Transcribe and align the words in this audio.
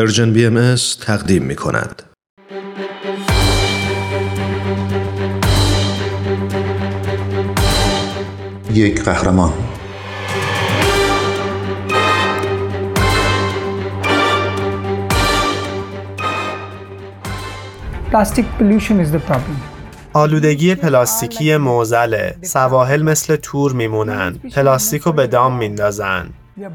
Persian 0.00 0.32
BM 0.32 0.74
تقدیم 1.00 1.42
می 1.42 1.56
کند. 1.56 2.02
یک 8.74 9.02
قهرمان 9.02 9.52
Plastic 18.10 18.46
pollution 18.58 19.00
is 19.00 19.10
the 19.12 19.20
problem. 19.28 19.56
آلودگی 20.12 20.74
پلاستیکی 20.74 21.56
معضله 21.56 22.36
سواحل 22.42 23.02
مثل 23.02 23.36
تور 23.36 23.72
میمونن 23.72 24.38
پلاستیک 24.54 25.02
رو 25.02 25.12
به 25.12 25.26
دام 25.26 25.56
میندازن 25.56 26.30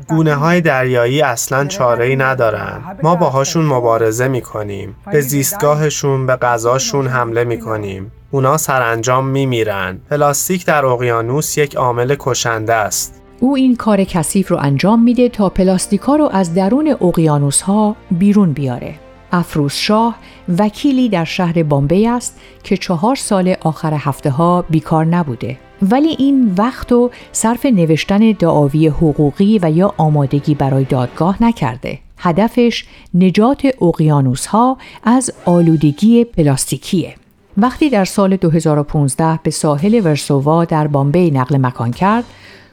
گونه 0.08 0.36
های 0.36 0.62
دریایی 0.62 1.22
اصلا 1.22 1.66
چاره 1.66 2.06
ای 2.06 2.16
ندارن. 2.16 2.82
ما 3.04 3.16
باهاشون 3.16 3.66
مبارزه 3.66 4.28
می‌کنیم. 4.28 4.96
به 5.12 5.22
زیستگاهشون 5.22 6.26
به 6.26 6.36
غذاشون 6.36 7.08
حمله 7.08 7.44
می‌کنیم. 7.44 8.12
اونا 8.32 8.58
سرانجام 8.58 9.28
میمیرن. 9.28 10.00
پلاستیک 10.10 10.66
در 10.66 10.86
اقیانوس 10.86 11.58
یک 11.58 11.76
عامل 11.76 12.16
کشنده 12.20 12.74
است. 12.74 13.22
او 13.40 13.56
این 13.56 13.76
کار 13.76 14.04
کثیف 14.04 14.52
رو 14.52 14.58
انجام 14.58 15.04
میده 15.04 15.30
تا 15.30 15.50
پلاستیکا 15.50 16.16
رو 16.16 16.30
از 16.34 16.54
درون 16.54 16.96
اقیانوس 17.02 17.62
ها 17.62 17.96
بیرون 18.12 18.54
بیاره. 18.54 18.96
افروز 19.32 19.74
شاه 19.74 20.16
وکیلی 20.60 21.10
در 21.10 21.26
شهر 21.26 21.64
بامبی 21.64 22.08
است 22.08 22.40
که 22.64 22.78
چهار 22.78 23.16
سال 23.16 23.56
آخر 23.62 23.94
هفته 23.94 24.30
ها 24.30 24.66
بیکار 24.70 25.06
نبوده. 25.06 25.58
ولی 25.82 26.16
این 26.20 26.54
وقت 26.58 26.92
و 26.92 27.12
صرف 27.32 27.66
نوشتن 27.66 28.32
دعاوی 28.32 28.88
حقوقی 28.88 29.60
و 29.62 29.72
یا 29.72 29.94
آمادگی 29.98 30.56
برای 30.56 30.84
دادگاه 30.84 31.44
نکرده. 31.44 32.00
هدفش 32.18 32.86
نجات 33.14 33.68
اقیانوس 33.82 34.46
ها 34.46 34.78
از 35.04 35.34
آلودگی 35.46 36.24
پلاستیکیه. 36.24 37.16
وقتی 37.58 37.90
در 37.90 38.06
سال 38.06 38.36
2015 38.36 39.40
به 39.44 39.52
ساحل 39.52 40.02
ورسووا 40.04 40.66
در 40.66 40.88
بامبی 40.88 41.32
نقل 41.32 41.58
مکان 41.58 41.92
کرد 41.92 42.24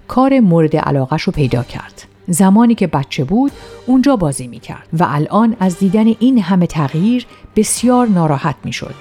کار 0.08 0.40
مورد 0.40 0.76
علاقش 0.76 1.22
رو 1.22 1.32
پیدا 1.32 1.62
کرد. 1.62 2.11
زمانی 2.28 2.74
که 2.74 2.86
بچه 2.86 3.24
بود 3.24 3.52
اونجا 3.86 4.16
بازی 4.16 4.46
می 4.46 4.60
کرد 4.60 4.88
و 4.92 5.06
الان 5.08 5.56
از 5.60 5.78
دیدن 5.78 6.06
این 6.06 6.38
همه 6.38 6.66
تغییر 6.66 7.26
بسیار 7.56 8.06
ناراحت 8.06 8.54
می 8.64 8.72
شد. 8.72 8.94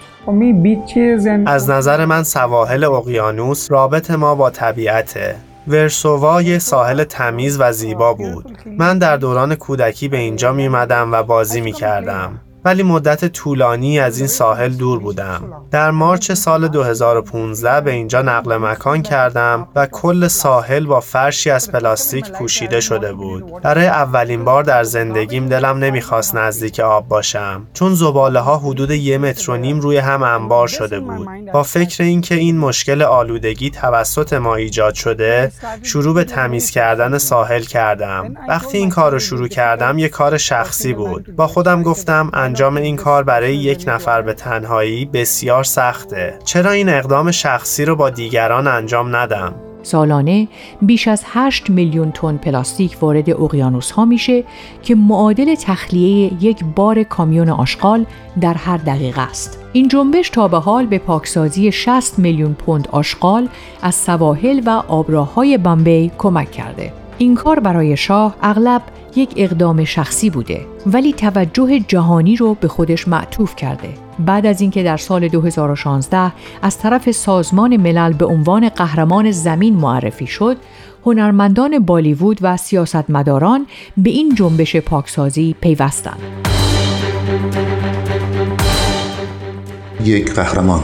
از 1.45 1.69
نظر 1.69 2.05
من 2.05 2.23
سواحل 2.23 2.83
اقیانوس 2.83 3.71
رابط 3.71 4.11
ما 4.11 4.35
با 4.35 4.49
طبیعته. 4.49 5.35
ورسووا 5.67 6.41
یه 6.41 6.59
ساحل 6.59 7.03
تمیز 7.03 7.57
و 7.59 7.71
زیبا 7.71 8.13
بود. 8.13 8.57
من 8.77 8.97
در 8.97 9.17
دوران 9.17 9.55
کودکی 9.55 10.07
به 10.07 10.17
اینجا 10.17 10.53
می 10.53 10.67
و 10.67 11.23
بازی 11.23 11.61
می 11.61 11.71
کردم 11.71 12.39
ولی 12.65 12.83
مدت 12.83 13.25
طولانی 13.25 13.99
از 13.99 14.17
این 14.17 14.27
ساحل 14.27 14.69
دور 14.73 14.99
بودم. 14.99 15.43
در 15.71 15.91
مارچ 15.91 16.31
سال 16.31 16.67
2015 16.67 17.81
به 17.81 17.91
اینجا 17.91 18.21
نقل 18.21 18.57
مکان 18.57 19.01
کردم 19.01 19.67
و 19.75 19.85
کل 19.85 20.27
ساحل 20.27 20.85
با 20.85 20.99
فرشی 20.99 21.49
از 21.49 21.71
پلاستیک 21.71 22.31
پوشیده 22.31 22.79
شده 22.79 23.13
بود. 23.13 23.61
برای 23.61 23.87
اولین 23.87 24.45
بار 24.45 24.63
در 24.63 24.83
زندگیم 24.83 25.49
دلم 25.49 25.77
نمی‌خواست 25.77 26.35
نزدیک 26.35 26.79
آب 26.79 27.07
باشم 27.07 27.67
چون 27.73 27.95
زباله 27.95 28.39
ها 28.39 28.57
حدود 28.57 28.91
یه 28.91 29.17
متر 29.17 29.51
و 29.51 29.57
نیم 29.57 29.79
روی 29.79 29.97
هم 29.97 30.23
انبار 30.23 30.67
شده 30.67 30.99
بود. 30.99 31.27
با 31.53 31.63
فکر 31.63 32.03
اینکه 32.03 32.35
این 32.35 32.57
مشکل 32.57 33.01
آلودگی 33.01 33.69
توسط 33.69 34.33
ما 34.33 34.55
ایجاد 34.55 34.93
شده، 34.93 35.51
شروع 35.83 36.13
به 36.13 36.23
تمیز 36.23 36.71
کردن 36.71 37.17
ساحل 37.17 37.61
کردم. 37.61 38.35
وقتی 38.49 38.77
این 38.77 38.89
کار 38.89 39.11
رو 39.11 39.19
شروع 39.19 39.47
کردم 39.47 39.97
یه 39.97 40.09
کار 40.09 40.37
شخصی 40.37 40.93
بود. 40.93 41.35
با 41.35 41.47
خودم 41.47 41.83
گفتم 41.83 42.29
انجام 42.51 42.77
این 42.77 42.95
کار 42.95 43.23
برای 43.23 43.55
یک 43.55 43.83
نفر 43.87 44.21
به 44.21 44.33
تنهایی 44.33 45.05
بسیار 45.05 45.63
سخته 45.63 46.39
چرا 46.43 46.71
این 46.71 46.89
اقدام 46.89 47.31
شخصی 47.31 47.85
رو 47.85 47.95
با 47.95 48.09
دیگران 48.09 48.67
انجام 48.67 49.15
ندم 49.15 49.55
سالانه 49.83 50.47
بیش 50.81 51.07
از 51.07 51.23
8 51.25 51.69
میلیون 51.69 52.11
تن 52.11 52.37
پلاستیک 52.37 52.97
وارد 53.01 53.29
اقیانوس 53.29 53.91
ها 53.91 54.05
میشه 54.05 54.43
که 54.83 54.95
معادل 54.95 55.55
تخلیه 55.55 56.31
یک 56.43 56.63
بار 56.75 57.03
کامیون 57.03 57.49
آشغال 57.49 58.05
در 58.41 58.53
هر 58.53 58.77
دقیقه 58.77 59.21
است. 59.21 59.59
این 59.73 59.87
جنبش 59.87 60.29
تا 60.29 60.47
به 60.47 60.57
حال 60.57 60.85
به 60.85 60.97
پاکسازی 60.97 61.71
60 61.71 62.19
میلیون 62.19 62.53
پوند 62.53 62.87
آشغال 62.91 63.49
از 63.81 63.95
سواحل 63.95 64.61
و 64.65 64.69
آبراهای 64.69 65.57
بامبی 65.57 66.11
کمک 66.17 66.51
کرده. 66.51 66.93
این 67.17 67.35
کار 67.35 67.59
برای 67.59 67.97
شاه 67.97 68.35
اغلب 68.41 68.81
یک 69.15 69.33
اقدام 69.35 69.85
شخصی 69.85 70.29
بوده 70.29 70.65
ولی 70.85 71.13
توجه 71.13 71.79
جهانی 71.79 72.35
رو 72.35 72.53
به 72.53 72.67
خودش 72.67 73.07
معطوف 73.07 73.55
کرده. 73.55 73.89
بعد 74.19 74.45
از 74.45 74.61
اینکه 74.61 74.83
در 74.83 74.97
سال 74.97 75.27
2016 75.27 76.31
از 76.61 76.77
طرف 76.77 77.11
سازمان 77.11 77.77
ملل 77.77 78.13
به 78.13 78.25
عنوان 78.25 78.69
قهرمان 78.69 79.31
زمین 79.31 79.75
معرفی 79.75 80.27
شد 80.27 80.57
هنرمندان 81.05 81.79
بالیوود 81.79 82.37
و 82.41 82.57
سیاستمداران 82.57 83.67
به 83.97 84.09
این 84.09 84.35
جنبش 84.35 84.75
پاکسازی 84.75 85.55
پیوستند. 85.61 86.19
یک 90.03 90.33
قهرمان. 90.33 90.83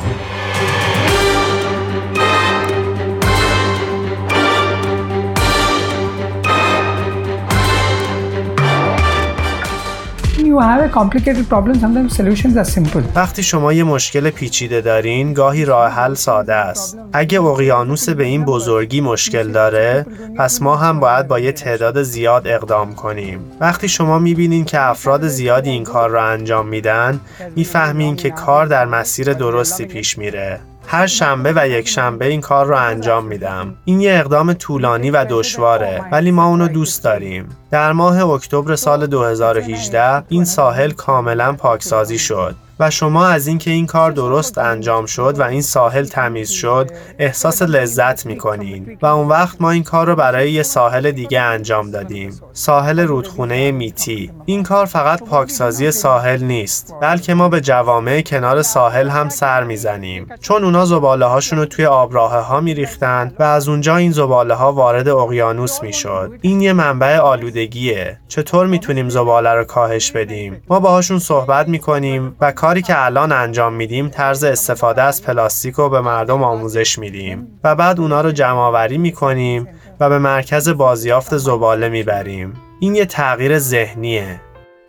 وقتی 13.15 13.43
شما 13.43 13.73
یه 13.73 13.83
مشکل 13.83 14.29
پیچیده 14.29 14.81
دارین 14.81 15.33
گاهی 15.33 15.65
راه 15.65 15.91
حل 15.91 16.13
ساده 16.13 16.53
است 16.53 16.97
اگه 17.13 17.41
اقیانوس 17.41 18.09
به 18.09 18.23
این 18.23 18.45
بزرگی 18.45 19.01
مشکل 19.01 19.51
داره 19.51 20.05
پس 20.37 20.61
ما 20.61 20.75
هم 20.75 20.99
باید 20.99 21.27
با 21.27 21.39
یه 21.39 21.51
تعداد 21.51 22.03
زیاد 22.03 22.47
اقدام 22.47 22.95
کنیم 22.95 23.39
وقتی 23.59 23.89
شما 23.89 24.19
می‌بینین 24.19 24.65
که 24.65 24.81
افراد 24.81 25.27
زیادی 25.27 25.69
این 25.69 25.83
کار 25.83 26.09
را 26.09 26.23
انجام 26.23 26.67
میدن 26.67 27.19
می‌فهمین 27.55 28.15
که 28.15 28.29
کار 28.29 28.65
در 28.65 28.85
مسیر 28.85 29.33
درستی 29.33 29.85
پیش 29.85 30.17
میره 30.17 30.59
هر 30.89 31.07
شنبه 31.07 31.53
و 31.55 31.67
یک 31.67 31.87
شنبه 31.87 32.25
این 32.25 32.41
کار 32.41 32.65
رو 32.65 32.75
انجام 32.77 33.25
میدم. 33.25 33.75
این 33.85 34.01
یه 34.01 34.13
اقدام 34.13 34.53
طولانی 34.53 35.11
و 35.11 35.25
دشواره 35.29 36.01
ولی 36.11 36.31
ما 36.31 36.47
اونو 36.47 36.67
دوست 36.67 37.03
داریم. 37.03 37.49
در 37.71 37.91
ماه 37.91 38.29
اکتبر 38.29 38.75
سال 38.75 39.07
2018 39.07 40.23
این 40.29 40.45
ساحل 40.45 40.91
کاملا 40.91 41.53
پاکسازی 41.53 42.19
شد. 42.19 42.55
و 42.79 42.89
شما 42.89 43.27
از 43.27 43.47
اینکه 43.47 43.71
این 43.71 43.85
کار 43.85 44.11
درست 44.11 44.57
انجام 44.57 45.05
شد 45.05 45.39
و 45.39 45.43
این 45.43 45.61
ساحل 45.61 46.05
تمیز 46.05 46.49
شد 46.49 46.91
احساس 47.19 47.61
لذت 47.61 48.25
می‌کنین. 48.25 48.97
و 49.01 49.05
اون 49.05 49.27
وقت 49.27 49.61
ما 49.61 49.71
این 49.71 49.83
کار 49.83 50.07
رو 50.07 50.15
برای 50.15 50.51
یه 50.51 50.63
ساحل 50.63 51.11
دیگه 51.11 51.41
انجام 51.41 51.91
دادیم. 51.91 52.39
ساحل 52.53 52.99
رودخونه 52.99 53.71
میتی. 53.71 54.31
این 54.45 54.63
کار 54.63 54.85
فقط 54.85 55.23
پاکسازی 55.23 55.91
ساحل 55.91 56.43
نیست 56.43 56.95
بلکه 57.01 57.33
ما 57.33 57.49
به 57.49 57.61
جوامع 57.61 58.21
کنار 58.21 58.61
ساحل 58.61 59.09
هم 59.09 59.29
سر 59.29 59.63
می‌زنیم. 59.63 60.27
چون 60.41 60.63
اونا 60.63 60.85
زباله 60.85 61.25
هاشون 61.25 61.59
رو 61.59 61.65
توی 61.65 61.85
آبراه 61.85 62.45
ها 62.45 62.59
میریختن 62.59 63.33
و 63.39 63.43
از 63.43 63.69
اونجا 63.69 63.95
این 63.95 64.11
زباله 64.11 64.53
ها 64.53 64.73
وارد 64.73 65.09
اقیانوس 65.09 65.83
می‌شد. 65.83 66.31
این 66.41 66.61
یه 66.61 66.73
منبع 66.73 67.19
آلودگیه 67.57 68.17
چطور 68.27 68.67
می‌تونیم 68.67 69.09
زباله 69.09 69.49
رو 69.49 69.63
کاهش 69.63 70.11
بدیم؟ 70.11 70.61
ما 70.69 70.79
باهاشون 70.79 71.19
صحبت 71.19 71.67
می‌کنیم 71.67 72.35
و 72.41 72.51
کاری 72.51 72.81
که 72.81 73.05
الان 73.05 73.31
انجام 73.31 73.73
میدیم 73.73 74.09
طرز 74.09 74.43
استفاده 74.43 75.01
از 75.01 75.23
پلاستیک 75.23 75.75
رو 75.75 75.89
به 75.89 76.01
مردم 76.01 76.43
آموزش 76.43 76.99
میدیم 76.99 77.59
و 77.63 77.75
بعد 77.75 77.99
اونا 77.99 78.21
رو 78.21 78.31
جمع 78.31 78.59
آوری 78.59 78.97
می‌کنیم 78.97 79.67
و 79.99 80.09
به 80.09 80.19
مرکز 80.19 80.69
بازیافت 80.69 81.37
زباله 81.37 81.89
می‌بریم. 81.89 82.53
این 82.79 82.95
یه 82.95 83.05
تغییر 83.05 83.59
ذهنیه. 83.59 84.41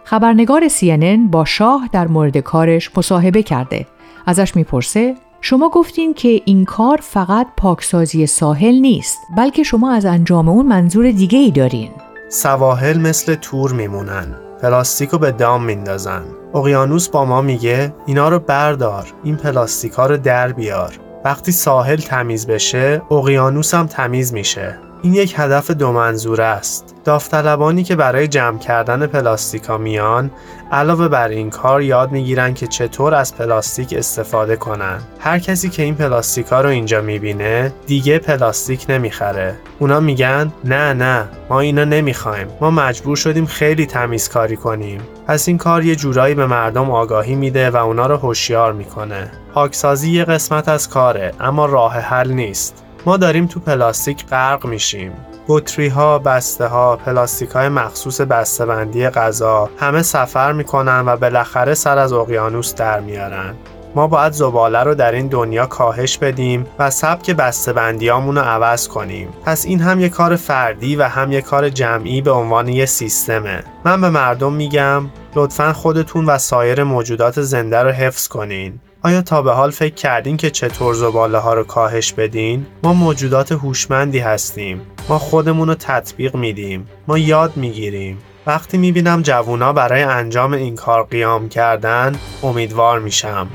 خبرنگار 0.04 0.68
CNN 0.68 1.30
با 1.30 1.44
شاه 1.44 1.88
در 1.92 2.06
مورد 2.06 2.38
کارش 2.38 2.90
مصاحبه 2.96 3.42
کرده. 3.42 3.86
ازش 4.26 4.56
می‌پرسه 4.56 5.14
شما 5.40 5.68
گفتین 5.68 6.14
که 6.14 6.40
این 6.44 6.64
کار 6.64 6.98
فقط 7.02 7.46
پاکسازی 7.56 8.26
ساحل 8.26 8.74
نیست 8.74 9.18
بلکه 9.36 9.62
شما 9.62 9.92
از 9.92 10.04
انجام 10.04 10.48
اون 10.48 10.66
منظور 10.66 11.10
دیگه 11.10 11.38
ای 11.38 11.50
دارین. 11.50 11.90
سواحل 12.30 12.98
مثل 12.98 13.34
تور 13.34 13.72
میمونن. 13.72 14.34
پلاستیکو 14.62 15.18
به 15.18 15.32
دام 15.32 15.64
میندازن. 15.64 16.22
اقیانوس 16.54 17.08
با 17.08 17.24
ما 17.24 17.42
میگه 17.42 17.94
اینا 18.06 18.28
رو 18.28 18.38
بردار 18.38 19.06
این 19.24 19.36
پلاستیک 19.36 19.92
رو 19.92 20.16
در 20.16 20.52
بیار. 20.52 20.94
وقتی 21.24 21.52
ساحل 21.52 21.96
تمیز 21.96 22.46
بشه 22.46 23.02
اقیانوس 23.10 23.74
هم 23.74 23.86
تمیز 23.86 24.32
میشه. 24.32 24.78
این 25.02 25.14
یک 25.14 25.34
هدف 25.36 25.70
دو 25.70 25.92
منظوره 25.92 26.44
است. 26.44 26.94
داوطلبانی 27.04 27.84
که 27.84 27.96
برای 27.96 28.28
جمع 28.28 28.58
کردن 28.58 29.06
پلاستیکا 29.06 29.78
میان 29.78 30.30
علاوه 30.72 31.08
بر 31.08 31.28
این 31.28 31.50
کار 31.50 31.82
یاد 31.82 32.12
می‌گیرن 32.12 32.54
که 32.54 32.66
چطور 32.66 33.14
از 33.14 33.36
پلاستیک 33.36 33.94
استفاده 33.98 34.56
کنن. 34.56 34.98
هر 35.20 35.38
کسی 35.38 35.68
که 35.68 35.82
این 35.82 35.94
پلاستیکا 35.94 36.60
رو 36.60 36.68
اینجا 36.68 37.00
می‌بینه 37.00 37.72
دیگه 37.86 38.18
پلاستیک 38.18 38.86
نمی‌خره. 38.88 39.54
اونا 39.78 40.00
میگن 40.00 40.52
نه 40.64 40.92
نه 40.92 41.28
ما 41.50 41.60
اینا 41.60 41.84
نمی‌خوایم. 41.84 42.46
ما 42.60 42.70
مجبور 42.70 43.16
شدیم 43.16 43.46
خیلی 43.46 43.86
تمیزکاری 43.86 44.56
کنیم. 44.56 45.00
پس 45.26 45.48
این 45.48 45.58
کار 45.58 45.84
یه 45.84 45.96
جورایی 45.96 46.34
به 46.34 46.46
مردم 46.46 46.90
آگاهی 46.90 47.34
میده 47.34 47.70
و 47.70 47.76
اونا 47.76 48.06
رو 48.06 48.16
هوشیار 48.16 48.72
می‌کنه. 48.72 49.30
پاکسازی 49.54 50.10
یه 50.10 50.24
قسمت 50.24 50.68
از 50.68 50.88
کاره 50.88 51.32
اما 51.40 51.66
راه 51.66 51.94
حل 51.94 52.30
نیست. 52.30 52.84
ما 53.08 53.16
داریم 53.16 53.46
تو 53.46 53.60
پلاستیک 53.60 54.26
غرق 54.26 54.66
میشیم 54.66 55.12
بطری 55.48 55.88
ها، 55.88 56.18
بسته 56.18 56.66
ها، 56.66 56.96
پلاستیک 56.96 57.50
های 57.50 57.68
مخصوص 57.68 58.20
بسته‌بندی 58.20 59.08
غذا 59.08 59.70
همه 59.78 60.02
سفر 60.02 60.52
می‌کنن 60.52 61.02
و 61.06 61.16
بالاخره 61.16 61.74
سر 61.74 61.98
از 61.98 62.12
اقیانوس 62.12 62.74
در 62.74 63.00
میارن. 63.00 63.54
ما 63.94 64.06
باید 64.06 64.32
زباله 64.32 64.82
رو 64.82 64.94
در 64.94 65.12
این 65.12 65.26
دنیا 65.26 65.66
کاهش 65.66 66.18
بدیم 66.18 66.66
و 66.78 66.90
سبک 66.90 67.30
بسته‌بندیامون 67.30 68.36
رو 68.36 68.42
عوض 68.42 68.88
کنیم. 68.88 69.28
پس 69.44 69.64
این 69.64 69.80
هم 69.80 70.00
یه 70.00 70.08
کار 70.08 70.36
فردی 70.36 70.96
و 70.96 71.02
هم 71.02 71.32
یه 71.32 71.40
کار 71.40 71.68
جمعی 71.68 72.20
به 72.20 72.30
عنوان 72.30 72.68
یه 72.68 72.86
سیستمه. 72.86 73.62
من 73.84 74.00
به 74.00 74.10
مردم 74.10 74.52
میگم 74.52 75.02
لطفا 75.34 75.72
خودتون 75.72 76.24
و 76.24 76.38
سایر 76.38 76.84
موجودات 76.84 77.40
زنده 77.40 77.82
رو 77.82 77.90
حفظ 77.90 78.28
کنین. 78.28 78.80
آیا 79.02 79.22
تا 79.22 79.42
به 79.42 79.52
حال 79.52 79.70
فکر 79.70 79.94
کردین 79.94 80.36
که 80.36 80.50
چطور 80.50 80.94
زباله 80.94 81.38
ها 81.38 81.54
رو 81.54 81.64
کاهش 81.64 82.12
بدین؟ 82.12 82.66
ما 82.82 82.92
موجودات 82.92 83.52
هوشمندی 83.52 84.18
هستیم. 84.18 84.80
ما 85.08 85.18
خودمون 85.18 85.68
رو 85.68 85.74
تطبیق 85.74 86.36
میدیم. 86.36 86.88
ما 87.08 87.18
یاد 87.18 87.56
می‌گیریم. 87.56 88.18
وقتی 88.46 88.78
می‌بینم 88.78 89.22
جوونا 89.22 89.72
برای 89.72 90.02
انجام 90.02 90.52
این 90.52 90.76
کار 90.76 91.02
قیام 91.04 91.48
کردن 91.48 92.12
امیدوار 92.42 93.00
میشم. 93.00 93.48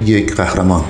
یک 0.00 0.36
قهرمان 0.36 0.84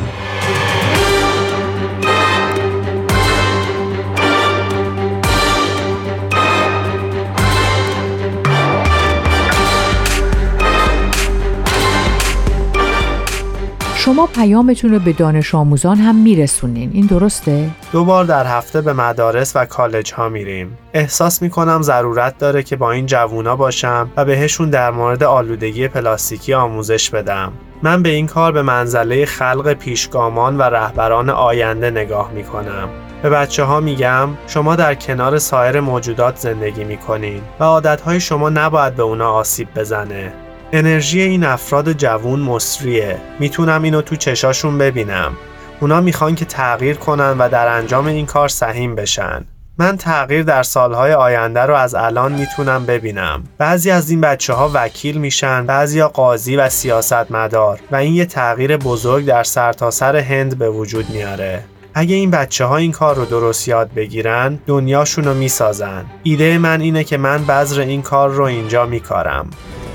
شما 14.05 14.27
پیامتون 14.27 14.93
رو 14.93 14.99
به 14.99 15.13
دانش 15.13 15.55
آموزان 15.55 15.97
هم 15.97 16.17
میرسونین. 16.17 16.91
این 16.95 17.07
درسته؟ 17.07 17.71
دو 17.93 18.05
بار 18.05 18.25
در 18.25 18.47
هفته 18.47 18.81
به 18.81 18.93
مدارس 18.93 19.57
و 19.57 19.65
کالج 19.65 20.15
ها 20.15 20.29
میریم. 20.29 20.79
احساس 20.95 21.43
می‌کنم 21.43 21.83
ضرورت 21.83 22.39
داره 22.39 22.63
که 22.63 22.77
با 22.77 22.93
این 22.93 23.07
جوونا 23.07 23.57
باشم 23.57 24.11
و 24.17 24.25
بهشون 24.25 24.71
در 24.71 24.91
مورد 24.91 25.23
آلودگی 25.23 25.89
پلاستیکی 25.89 26.55
آموزش 26.55 27.11
بدم. 27.11 27.53
من 27.83 28.03
به 28.03 28.09
این 28.09 28.27
کار 28.27 28.53
به 28.53 28.63
منزله 28.63 29.27
خلق 29.27 29.73
پیشگامان 29.73 30.59
و 30.59 30.63
رهبران 30.63 31.31
آینده 31.31 31.91
نگاه 31.91 32.31
می‌کنم. 32.33 32.89
به 33.23 33.31
بچه 33.31 33.65
ها 33.65 33.81
میگم 33.81 34.29
شما 34.47 34.77
در 34.77 34.95
کنار 34.95 35.39
سایر 35.39 35.81
موجودات 35.81 36.37
زندگی 36.37 36.85
می‌کنین 36.85 37.43
و 37.61 37.65
عادتهای 37.65 38.21
شما 38.21 38.49
نباید 38.49 38.95
به 38.95 39.03
اونا 39.03 39.31
آسیب 39.31 39.69
بزنه. 39.77 40.33
انرژی 40.73 41.21
این 41.21 41.45
افراد 41.45 41.93
جوون 41.93 42.41
مصریه. 42.41 43.17
می‌تونم 43.39 43.83
اینو 43.83 44.03
تو 44.03 44.17
چشاشون 44.17 44.79
ببینم. 44.79 45.33
اونا 45.81 46.01
می‌خوان 46.01 46.35
که 46.35 46.45
تغییر 46.45 46.97
کنن 46.97 47.39
و 47.39 47.49
در 47.49 47.69
انجام 47.69 48.07
این 48.07 48.27
کار 48.27 48.49
سهیم 48.49 48.95
بشن. 48.95 49.45
من 49.79 49.97
تغییر 49.97 50.43
در 50.43 50.63
سالهای 50.63 51.13
آینده 51.13 51.61
رو 51.61 51.75
از 51.75 51.95
الان 51.95 52.33
می‌تونم 52.33 52.87
ببینم. 52.87 53.45
بعضی 53.59 53.91
از 53.91 54.11
این 54.11 54.21
بچه 54.21 54.53
ها 54.53 54.71
وکیل 54.75 55.19
میشن 55.19 55.67
بعضی 55.67 56.01
ها 56.01 56.09
قاضی 56.09 56.57
و 56.57 56.69
سیاستمدار 56.69 57.81
و 57.91 57.97
این 57.97 58.15
یه 58.15 58.27
تغییر 58.27 58.77
بزرگ 58.77 59.27
در 59.27 59.45
سرتاسر 59.45 60.13
سر 60.13 60.17
هند 60.17 60.59
به 60.59 60.71
وجود 60.71 61.11
میاره. 61.11 61.65
اگه 61.95 62.15
این 62.15 62.31
بچه 62.31 62.65
ها 62.65 62.77
این 62.77 62.93
کار 62.93 63.17
رو 63.17 63.25
درست 63.25 63.69
یاد 63.69 63.91
بگیرن 63.95 64.59
دنیاشون 64.67 65.25
رو 65.25 65.35
می‌سازن. 65.35 66.05
ایده 66.23 66.59
من 66.59 66.81
اینه 66.81 67.05
که 67.05 67.17
من 67.17 67.45
بذر 67.45 67.81
این 67.81 68.03
کار 68.03 68.31
رو 68.31 68.45
اینجا 68.45 68.87
میکارم. 68.87 69.51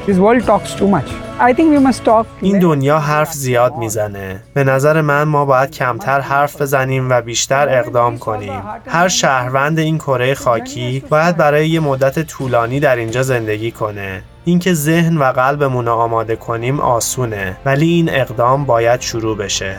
This 0.08 0.20
world 0.20 0.44
talks 0.46 0.76
too 0.76 0.88
much. 0.88 1.10
I 1.40 1.52
think 1.54 1.68
we 1.74 1.80
must 1.80 2.06
talk 2.06 2.26
این 2.42 2.60
دنیا 2.60 3.00
حرف 3.00 3.34
زیاد 3.34 3.76
می‌زنه. 3.76 4.44
به 4.54 4.64
نظر 4.64 5.02
من 5.02 5.24
ما 5.24 5.46
باید 5.46 5.72
کمتر 5.72 6.20
حرف 6.20 6.62
بزنیم 6.62 7.10
و 7.10 7.22
بیشتر 7.22 7.80
اقدام 7.80 8.18
کنیم. 8.18 8.62
هر 8.88 9.08
شهروند 9.08 9.80
این 9.80 9.98
کره 9.98 10.34
خاکی 10.34 11.04
باید 11.10 11.38
برای 11.38 11.70
یه 11.70 11.80
مدت 11.80 12.20
طولانی 12.20 12.80
در 12.80 12.96
اینجا 12.96 13.24
زندگی 13.24 13.72
کنه. 13.72 14.22
اینکه 14.46 14.74
ذهن 14.74 15.18
و 15.18 15.24
قلبمون 15.24 15.86
رو 15.86 15.92
آماده 15.92 16.36
کنیم 16.36 16.80
آسونه 16.80 17.58
ولی 17.66 17.88
این 17.88 18.10
اقدام 18.10 18.66
باید 18.66 19.02
شروع 19.02 19.38
بشه. 19.38 19.76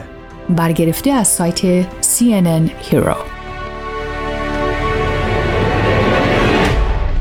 برگرفته 0.48 1.10
از 1.10 1.28
سایت 1.28 1.82
CNN 1.82 2.70
Hero 2.90 3.35